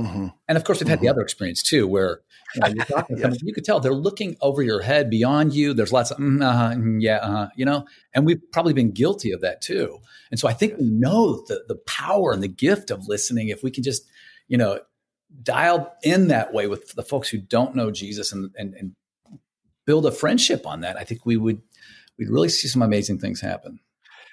[0.00, 0.26] mm-hmm.
[0.48, 1.06] and of course we've had mm-hmm.
[1.06, 2.20] the other experience too where
[2.54, 3.42] you, know, yes.
[3.42, 5.72] you could tell they're looking over your head beyond you.
[5.74, 9.32] There's lots of mm, uh-huh, mm, yeah, uh-huh, you know, and we've probably been guilty
[9.32, 9.98] of that too.
[10.30, 13.62] And so I think we know the the power and the gift of listening if
[13.62, 14.04] we can just,
[14.48, 14.80] you know,
[15.42, 18.92] dial in that way with the folks who don't know Jesus and and, and
[19.86, 20.96] build a friendship on that.
[20.96, 21.62] I think we would
[22.18, 23.80] we'd really see some amazing things happen.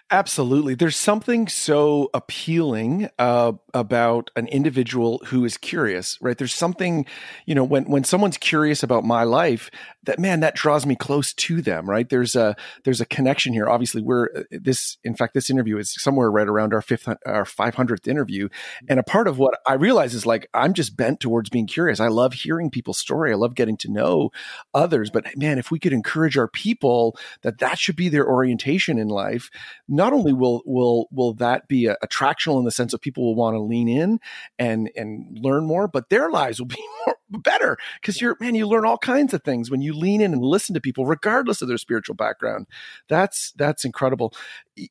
[0.09, 0.73] Absolutely.
[0.73, 6.37] There's something so appealing uh, about an individual who is curious, right?
[6.37, 7.05] There's something,
[7.45, 9.69] you know, when, when someone's curious about my life,
[10.07, 12.09] that man that draws me close to them right?
[12.09, 13.69] There's a there's a connection here.
[13.69, 17.43] Obviously we're uh, this in fact this interview is somewhere right around our fifth our
[17.43, 18.49] 500th interview.
[18.89, 21.99] And a part of what i realize is like i'm just bent towards being curious.
[21.99, 23.31] I love hearing people's story.
[23.31, 24.31] I love getting to know
[24.73, 25.09] others.
[25.09, 29.09] But man if we could encourage our people that that should be their orientation in
[29.09, 29.49] life
[29.87, 33.55] not only will will will that be attractional in the sense of people will want
[33.55, 34.19] to lean in
[34.57, 37.77] and and learn more but their lives will be more better.
[38.01, 40.73] Because you're man you learn all kinds of things when you lean in and listen
[40.75, 42.67] to people regardless of their spiritual background.
[43.09, 44.33] That's that's incredible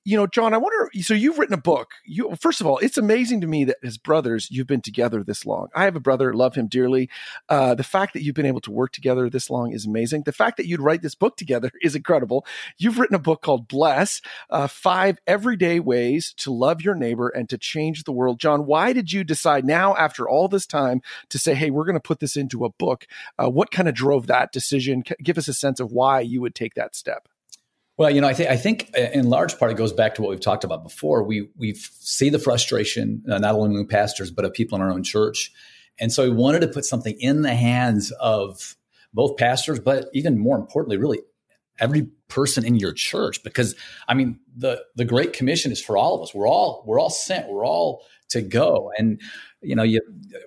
[0.04, 1.92] you know jon i wonder so you've written a book.
[2.04, 5.46] You first of all it's amazing to me that as brothers you've been together this
[5.46, 5.68] long.
[5.74, 7.08] I have a brother love him dearly.
[7.48, 10.22] Uh, the fact that you've been able to work together this long is amazing.
[10.22, 12.46] The fact that you'd write this book together is incredible.
[12.78, 14.20] You've written a book called bless
[14.50, 18.38] uh, five everyday ways to love your neighbor and to change the world.
[18.40, 21.94] Jon why did you decide now after all this time to say hey we're going
[21.94, 23.06] to put this into a book
[23.38, 25.02] uh, what kind of drove that decision?
[25.22, 27.28] Give us a sense of why you would take that step
[27.98, 30.22] well, you know, I think I think uh, in large part it goes back to
[30.22, 31.22] what we've talked about before.
[31.22, 34.90] We we see the frustration uh, not only among pastors but of people in our
[34.90, 35.52] own church,
[35.98, 38.76] and so we wanted to put something in the hands of
[39.14, 41.20] both pastors, but even more importantly, really
[41.78, 43.42] every person in your church.
[43.42, 43.74] Because
[44.08, 46.34] I mean, the the Great Commission is for all of us.
[46.34, 47.48] We're all we're all sent.
[47.48, 49.20] We're all to go, and
[49.62, 50.00] you know, you,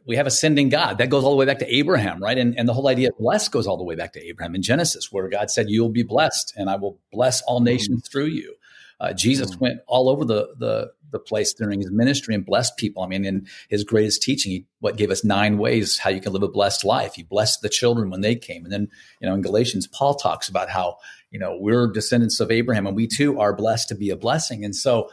[0.06, 2.38] we have a sending God that goes all the way back to Abraham, right?
[2.38, 4.62] And, and the whole idea of blessed goes all the way back to Abraham in
[4.62, 8.12] Genesis, where God said, "You'll be blessed, and I will bless all nations mm-hmm.
[8.12, 8.56] through you."
[9.00, 9.64] Uh, Jesus mm-hmm.
[9.64, 13.02] went all over the, the the place during his ministry and blessed people.
[13.04, 16.34] I mean, in his greatest teaching, he what gave us nine ways how you can
[16.34, 17.16] live a blessed life.
[17.16, 18.88] He blessed the children when they came, and then
[19.22, 20.98] you know in Galatians, Paul talks about how
[21.32, 24.64] you know we're descendants of Abraham, and we too are blessed to be a blessing.
[24.64, 25.10] And so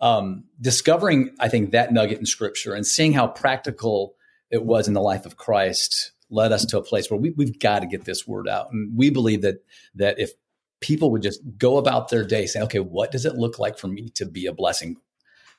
[0.00, 4.14] um, discovering, I think, that nugget in scripture and seeing how practical
[4.50, 7.58] it was in the life of Christ led us to a place where we, we've
[7.58, 8.72] got to get this word out.
[8.72, 10.32] And we believe that that if
[10.80, 13.88] people would just go about their day saying, okay, what does it look like for
[13.88, 14.96] me to be a blessing?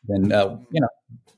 [0.08, 0.90] Then, uh, you know,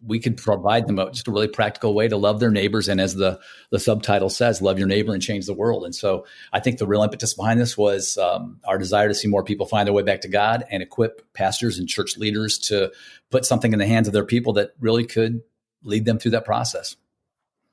[0.05, 2.88] we could provide them a, just a really practical way to love their neighbors.
[2.88, 5.84] And as the, the subtitle says, love your neighbor and change the world.
[5.84, 9.27] And so I think the real impetus behind this was um, our desire to see
[9.27, 12.91] more people find their way back to God and equip pastors and church leaders to
[13.29, 15.41] put something in the hands of their people that really could
[15.84, 16.95] lead them through that process.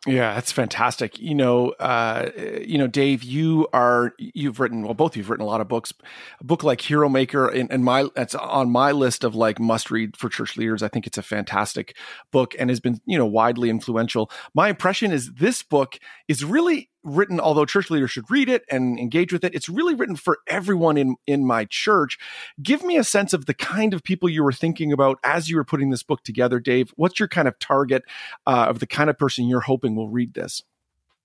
[0.07, 1.19] Yeah, that's fantastic.
[1.19, 2.31] You know, uh,
[2.65, 5.67] you know, Dave, you are you've written well, both of you've written a lot of
[5.67, 5.93] books.
[6.39, 9.91] A book like Hero Maker, and, and my that's on my list of like must
[9.91, 10.85] read for church leaders.
[10.85, 11.97] I think it's a fantastic
[12.31, 14.31] book and has been you know widely influential.
[14.55, 18.99] My impression is this book is really written, although church leaders should read it and
[18.99, 22.19] engage with it, it's really written for everyone in, in my church.
[22.63, 25.57] Give me a sense of the kind of people you were thinking about as you
[25.57, 26.93] were putting this book together, Dave.
[26.97, 28.03] What's your kind of target
[28.47, 30.63] uh, of the kind of person you're hoping will read this?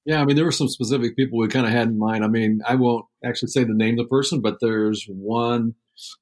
[0.06, 2.24] Yeah, I mean, there were some specific people we kind of had in mind.
[2.24, 5.76] I mean, I won't actually say the name of the person, but there's one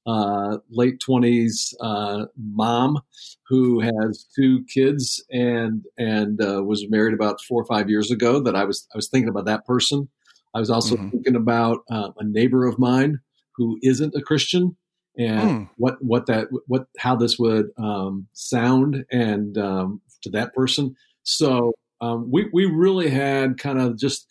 [0.06, 3.00] uh, late 20s uh, mom
[3.48, 8.40] who has two kids and and uh, was married about four or five years ago
[8.40, 10.10] that I was I was thinking about that person.
[10.54, 11.10] I was also mm-hmm.
[11.10, 13.20] thinking about uh, a neighbor of mine
[13.56, 14.76] who isn't a Christian
[15.18, 15.70] and mm.
[15.78, 20.96] what what that what how this would um, sound and um, to that person.
[21.24, 24.28] So um, we we really had kind of just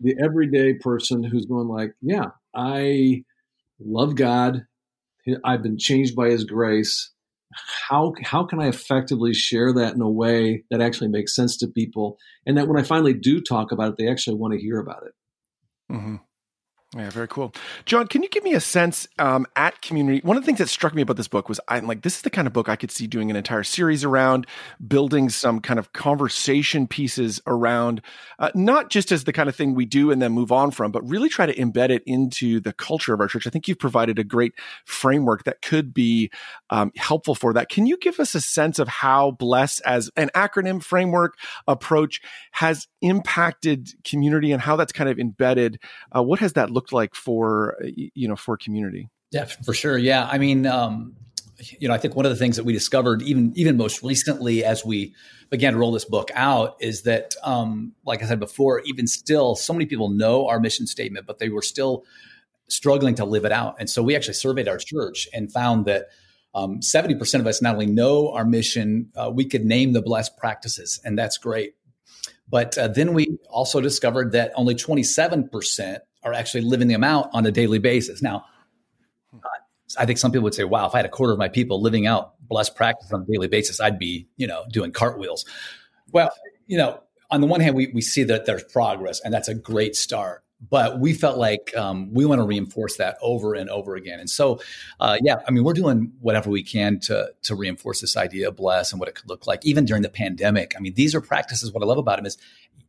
[0.00, 3.24] the everyday person who's going like, yeah, I
[3.80, 4.66] love God.
[5.44, 7.10] I've been changed by His grace.
[7.88, 11.68] How how can I effectively share that in a way that actually makes sense to
[11.68, 14.78] people, and that when I finally do talk about it, they actually want to hear
[14.78, 15.14] about it.
[15.92, 16.16] Mm-hmm.
[16.96, 17.52] Yeah, very cool.
[17.84, 20.20] Jon, can you give me a sense um, at community?
[20.24, 22.22] One of the things that struck me about this book was I'm like, this is
[22.22, 24.46] the kind of book I could see doing an entire series around,
[24.86, 28.00] building some kind of conversation pieces around,
[28.38, 30.90] uh, not just as the kind of thing we do and then move on from,
[30.90, 33.46] but really try to embed it into the culture of our church.
[33.46, 34.54] I think you've provided a great
[34.86, 36.30] framework that could be
[36.70, 37.68] um, helpful for that.
[37.68, 41.36] Can you give us a sense of how Bless as an acronym framework
[41.68, 45.78] approach has impacted community and how that's kind of embedded?
[46.16, 49.08] Uh, what has that looked like for you know for community?
[49.32, 49.98] Yeah, for sure.
[49.98, 51.16] Yeah, I mean, um,
[51.78, 54.64] you know, I think one of the things that we discovered, even even most recently,
[54.64, 55.14] as we
[55.50, 59.54] began to roll this book out, is that, um, like I said before, even still,
[59.54, 62.04] so many people know our mission statement, but they were still
[62.68, 63.76] struggling to live it out.
[63.78, 66.06] And so we actually surveyed our church and found that
[66.54, 70.36] um, 70% of us not only know our mission, uh, we could name the blessed
[70.36, 71.74] practices, and that's great.
[72.48, 77.46] But uh, then we also discovered that only 27% are actually living them out on
[77.46, 78.20] a daily basis.
[78.20, 78.44] Now,
[79.96, 81.80] I think some people would say, wow, if I had a quarter of my people
[81.80, 85.46] living out blessed practice on a daily basis, I'd be, you know, doing cartwheels.
[86.10, 86.30] Well,
[86.66, 89.54] you know, on the one hand, we, we see that there's progress and that's a
[89.54, 90.42] great start.
[90.70, 94.20] but we felt like um, we want to reinforce that over and over again.
[94.20, 94.60] And so,
[95.00, 98.56] uh, yeah, I mean, we're doing whatever we can to to reinforce this idea of
[98.56, 100.74] bless and what it could look like, even during the pandemic.
[100.76, 101.72] I mean, these are practices.
[101.72, 102.38] What I love about them is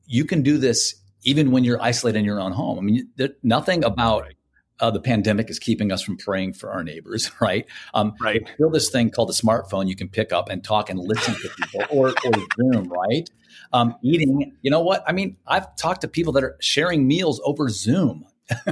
[0.05, 2.77] you can do this even when you're isolated in your own home.
[2.77, 4.35] I mean, there, nothing about right.
[4.79, 7.65] uh, the pandemic is keeping us from praying for our neighbors, right?
[7.93, 8.47] Um, right.
[8.57, 11.49] Build this thing called a smartphone you can pick up and talk and listen to
[11.49, 13.29] people, or, or Zoom, right?
[13.73, 15.03] Um, eating, you know what?
[15.07, 18.25] I mean, I've talked to people that are sharing meals over Zoom.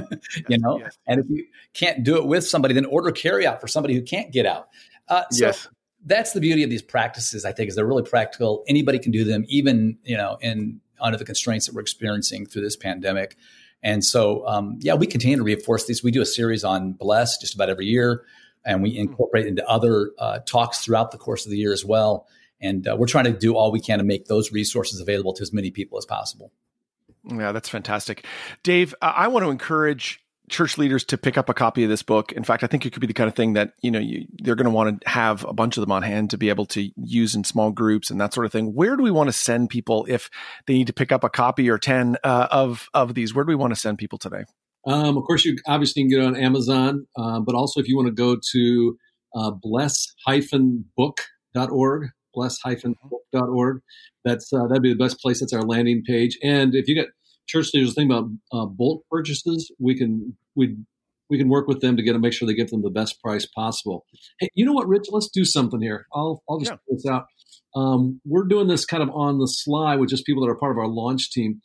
[0.48, 0.96] you know, yes.
[1.06, 4.00] and if you can't do it with somebody, then order carry out for somebody who
[4.00, 4.68] can't get out.
[5.06, 5.68] Uh, so yes
[6.06, 9.24] that's the beauty of these practices i think is they're really practical anybody can do
[9.24, 13.36] them even you know in under the constraints that we're experiencing through this pandemic
[13.82, 17.38] and so um, yeah we continue to reinforce these we do a series on bless
[17.38, 18.24] just about every year
[18.64, 22.26] and we incorporate into other uh, talks throughout the course of the year as well
[22.60, 25.42] and uh, we're trying to do all we can to make those resources available to
[25.42, 26.52] as many people as possible.
[27.24, 28.24] Yeah, that's fantastic.
[28.62, 32.32] Dave, I want to encourage church leaders to pick up a copy of this book.
[32.32, 34.26] In fact, I think it could be the kind of thing that, you know, you,
[34.38, 36.66] they're going to want to have a bunch of them on hand to be able
[36.66, 38.74] to use in small groups and that sort of thing.
[38.74, 40.30] Where do we want to send people if
[40.66, 43.34] they need to pick up a copy or 10 uh, of, of these?
[43.34, 44.44] Where do we want to send people today?
[44.86, 48.06] Um, of course, you obviously can get on Amazon, uh, but also if you want
[48.06, 48.96] to go to
[49.34, 53.80] uh, bless-book.org, bless-book.org.
[54.24, 55.40] That's uh, that'd be the best place.
[55.40, 56.38] That's our landing page.
[56.42, 57.08] And if you get
[57.46, 60.76] church leaders think about uh, bulk purchases, we can we
[61.28, 63.20] we can work with them to get to make sure they give them the best
[63.20, 64.04] price possible.
[64.38, 65.06] Hey, you know what, Rich?
[65.10, 66.06] Let's do something here.
[66.14, 66.76] I'll I'll just yeah.
[66.76, 67.26] put this out.
[67.74, 70.72] Um, we're doing this kind of on the sly with just people that are part
[70.72, 71.60] of our launch team.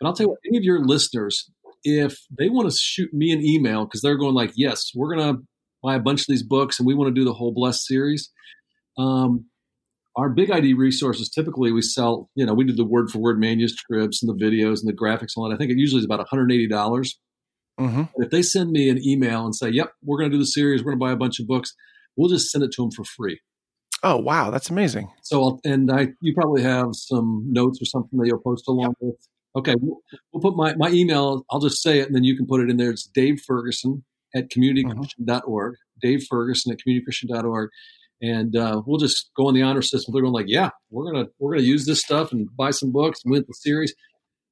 [0.00, 1.50] But I'll tell you what, any of your listeners,
[1.84, 5.38] if they want to shoot me an email because they're going like, yes, we're gonna
[5.82, 8.30] buy a bunch of these books and we want to do the whole Blessed series.
[8.98, 9.46] Um,
[10.16, 13.38] our Big Idea resources typically we sell, you know, we do the word for word
[13.38, 15.54] manuscripts and the videos and the graphics and all that.
[15.54, 16.68] I think it usually is about 180.
[16.68, 17.18] dollars
[17.80, 18.02] mm-hmm.
[18.16, 20.82] If they send me an email and say, yep, we're going to do the series,
[20.82, 21.74] we're going to buy a bunch of books,
[22.16, 23.40] we'll just send it to them for free.
[24.02, 24.50] Oh, wow.
[24.50, 25.10] That's amazing.
[25.22, 28.96] So, and I, you probably have some notes or something that you'll post along yep.
[29.00, 29.28] with.
[29.56, 29.74] Okay.
[29.80, 30.00] We'll,
[30.32, 32.68] we'll, put my, my email, I'll just say it and then you can put it
[32.68, 32.90] in there.
[32.90, 35.72] It's Dave Ferguson at communitychristian.org.
[35.72, 36.06] Mm-hmm.
[36.06, 37.70] Dave Ferguson at communitychristian.org
[38.22, 40.12] and uh, we'll just go on the honor system.
[40.12, 43.20] They're going like, yeah, we're gonna we're gonna use this stuff and buy some books
[43.24, 43.92] and win the series.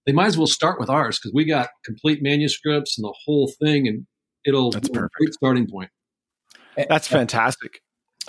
[0.06, 3.50] They might as well start with ours because we got complete manuscripts and the whole
[3.62, 4.06] thing, and
[4.44, 5.14] it'll that's perfect.
[5.14, 5.90] great starting point.
[6.88, 7.80] That's fantastic.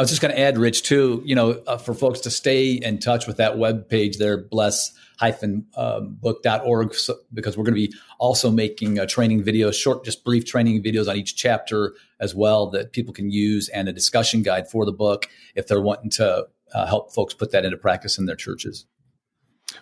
[0.01, 1.21] I was just going to add, Rich, too.
[1.23, 4.97] You know, uh, for folks to stay in touch with that web page there, bless
[5.19, 10.43] book.org so, because we're going to be also making uh, training videos, short, just brief
[10.43, 14.67] training videos on each chapter as well that people can use and a discussion guide
[14.67, 18.25] for the book if they're wanting to uh, help folks put that into practice in
[18.25, 18.87] their churches.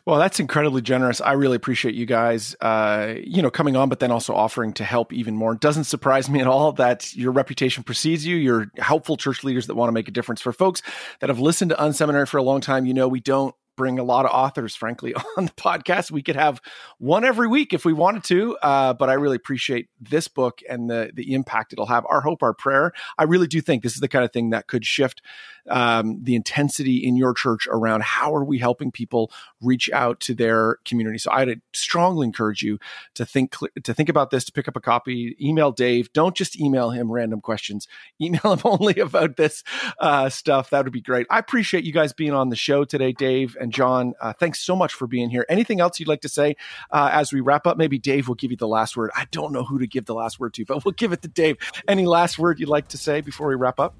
[0.05, 1.21] Well, that's incredibly generous.
[1.21, 4.83] I really appreciate you guys, uh, you know, coming on, but then also offering to
[4.83, 5.53] help even more.
[5.53, 8.35] It doesn't surprise me at all that your reputation precedes you.
[8.35, 10.41] You're helpful church leaders that want to make a difference.
[10.41, 10.81] For folks
[11.19, 14.03] that have listened to Unseminary for a long time, you know, we don't bring a
[14.03, 16.11] lot of authors, frankly, on the podcast.
[16.11, 16.61] We could have
[16.97, 20.89] one every week if we wanted to, uh, but I really appreciate this book and
[20.89, 22.05] the the impact it'll have.
[22.09, 22.91] Our hope, our prayer.
[23.17, 25.21] I really do think this is the kind of thing that could shift
[25.69, 30.33] um, the intensity in your church around how are we helping people reach out to
[30.33, 31.17] their community.
[31.17, 32.79] So I'd strongly encourage you
[33.15, 36.11] to think to think about this, to pick up a copy, email Dave.
[36.13, 37.87] Don't just email him random questions.
[38.21, 39.63] Email him only about this
[39.99, 40.69] uh, stuff.
[40.69, 41.25] That would be great.
[41.29, 44.13] I appreciate you guys being on the show today, Dave and Jon.
[44.19, 45.45] Uh, thanks so much for being here.
[45.47, 46.55] Anything else you'd like to say
[46.91, 47.77] uh, as we wrap up?
[47.77, 49.11] Maybe Dave will give you the last word.
[49.15, 51.27] I don't know who to give the last word to, but we'll give it to
[51.27, 51.57] Dave.
[51.87, 53.95] Any last word you'd like to say before we wrap up?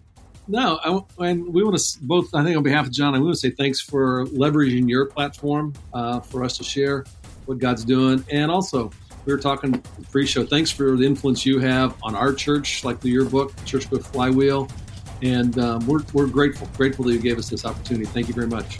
[0.49, 2.33] No, I, and we want to both.
[2.33, 5.73] I think on behalf of Jon, I want to say thanks for leveraging your platform
[5.93, 7.05] uh, for us to share
[7.45, 8.91] what God's doing, and also
[9.25, 9.79] we were talking
[10.11, 10.43] pre-show.
[10.43, 14.03] Thanks for the influence you have on our church, like the, your book, Church Book
[14.03, 14.67] Flywheel,
[15.21, 18.05] and um, we're we're grateful, grateful that you gave us this opportunity.
[18.05, 18.79] Thank you very much.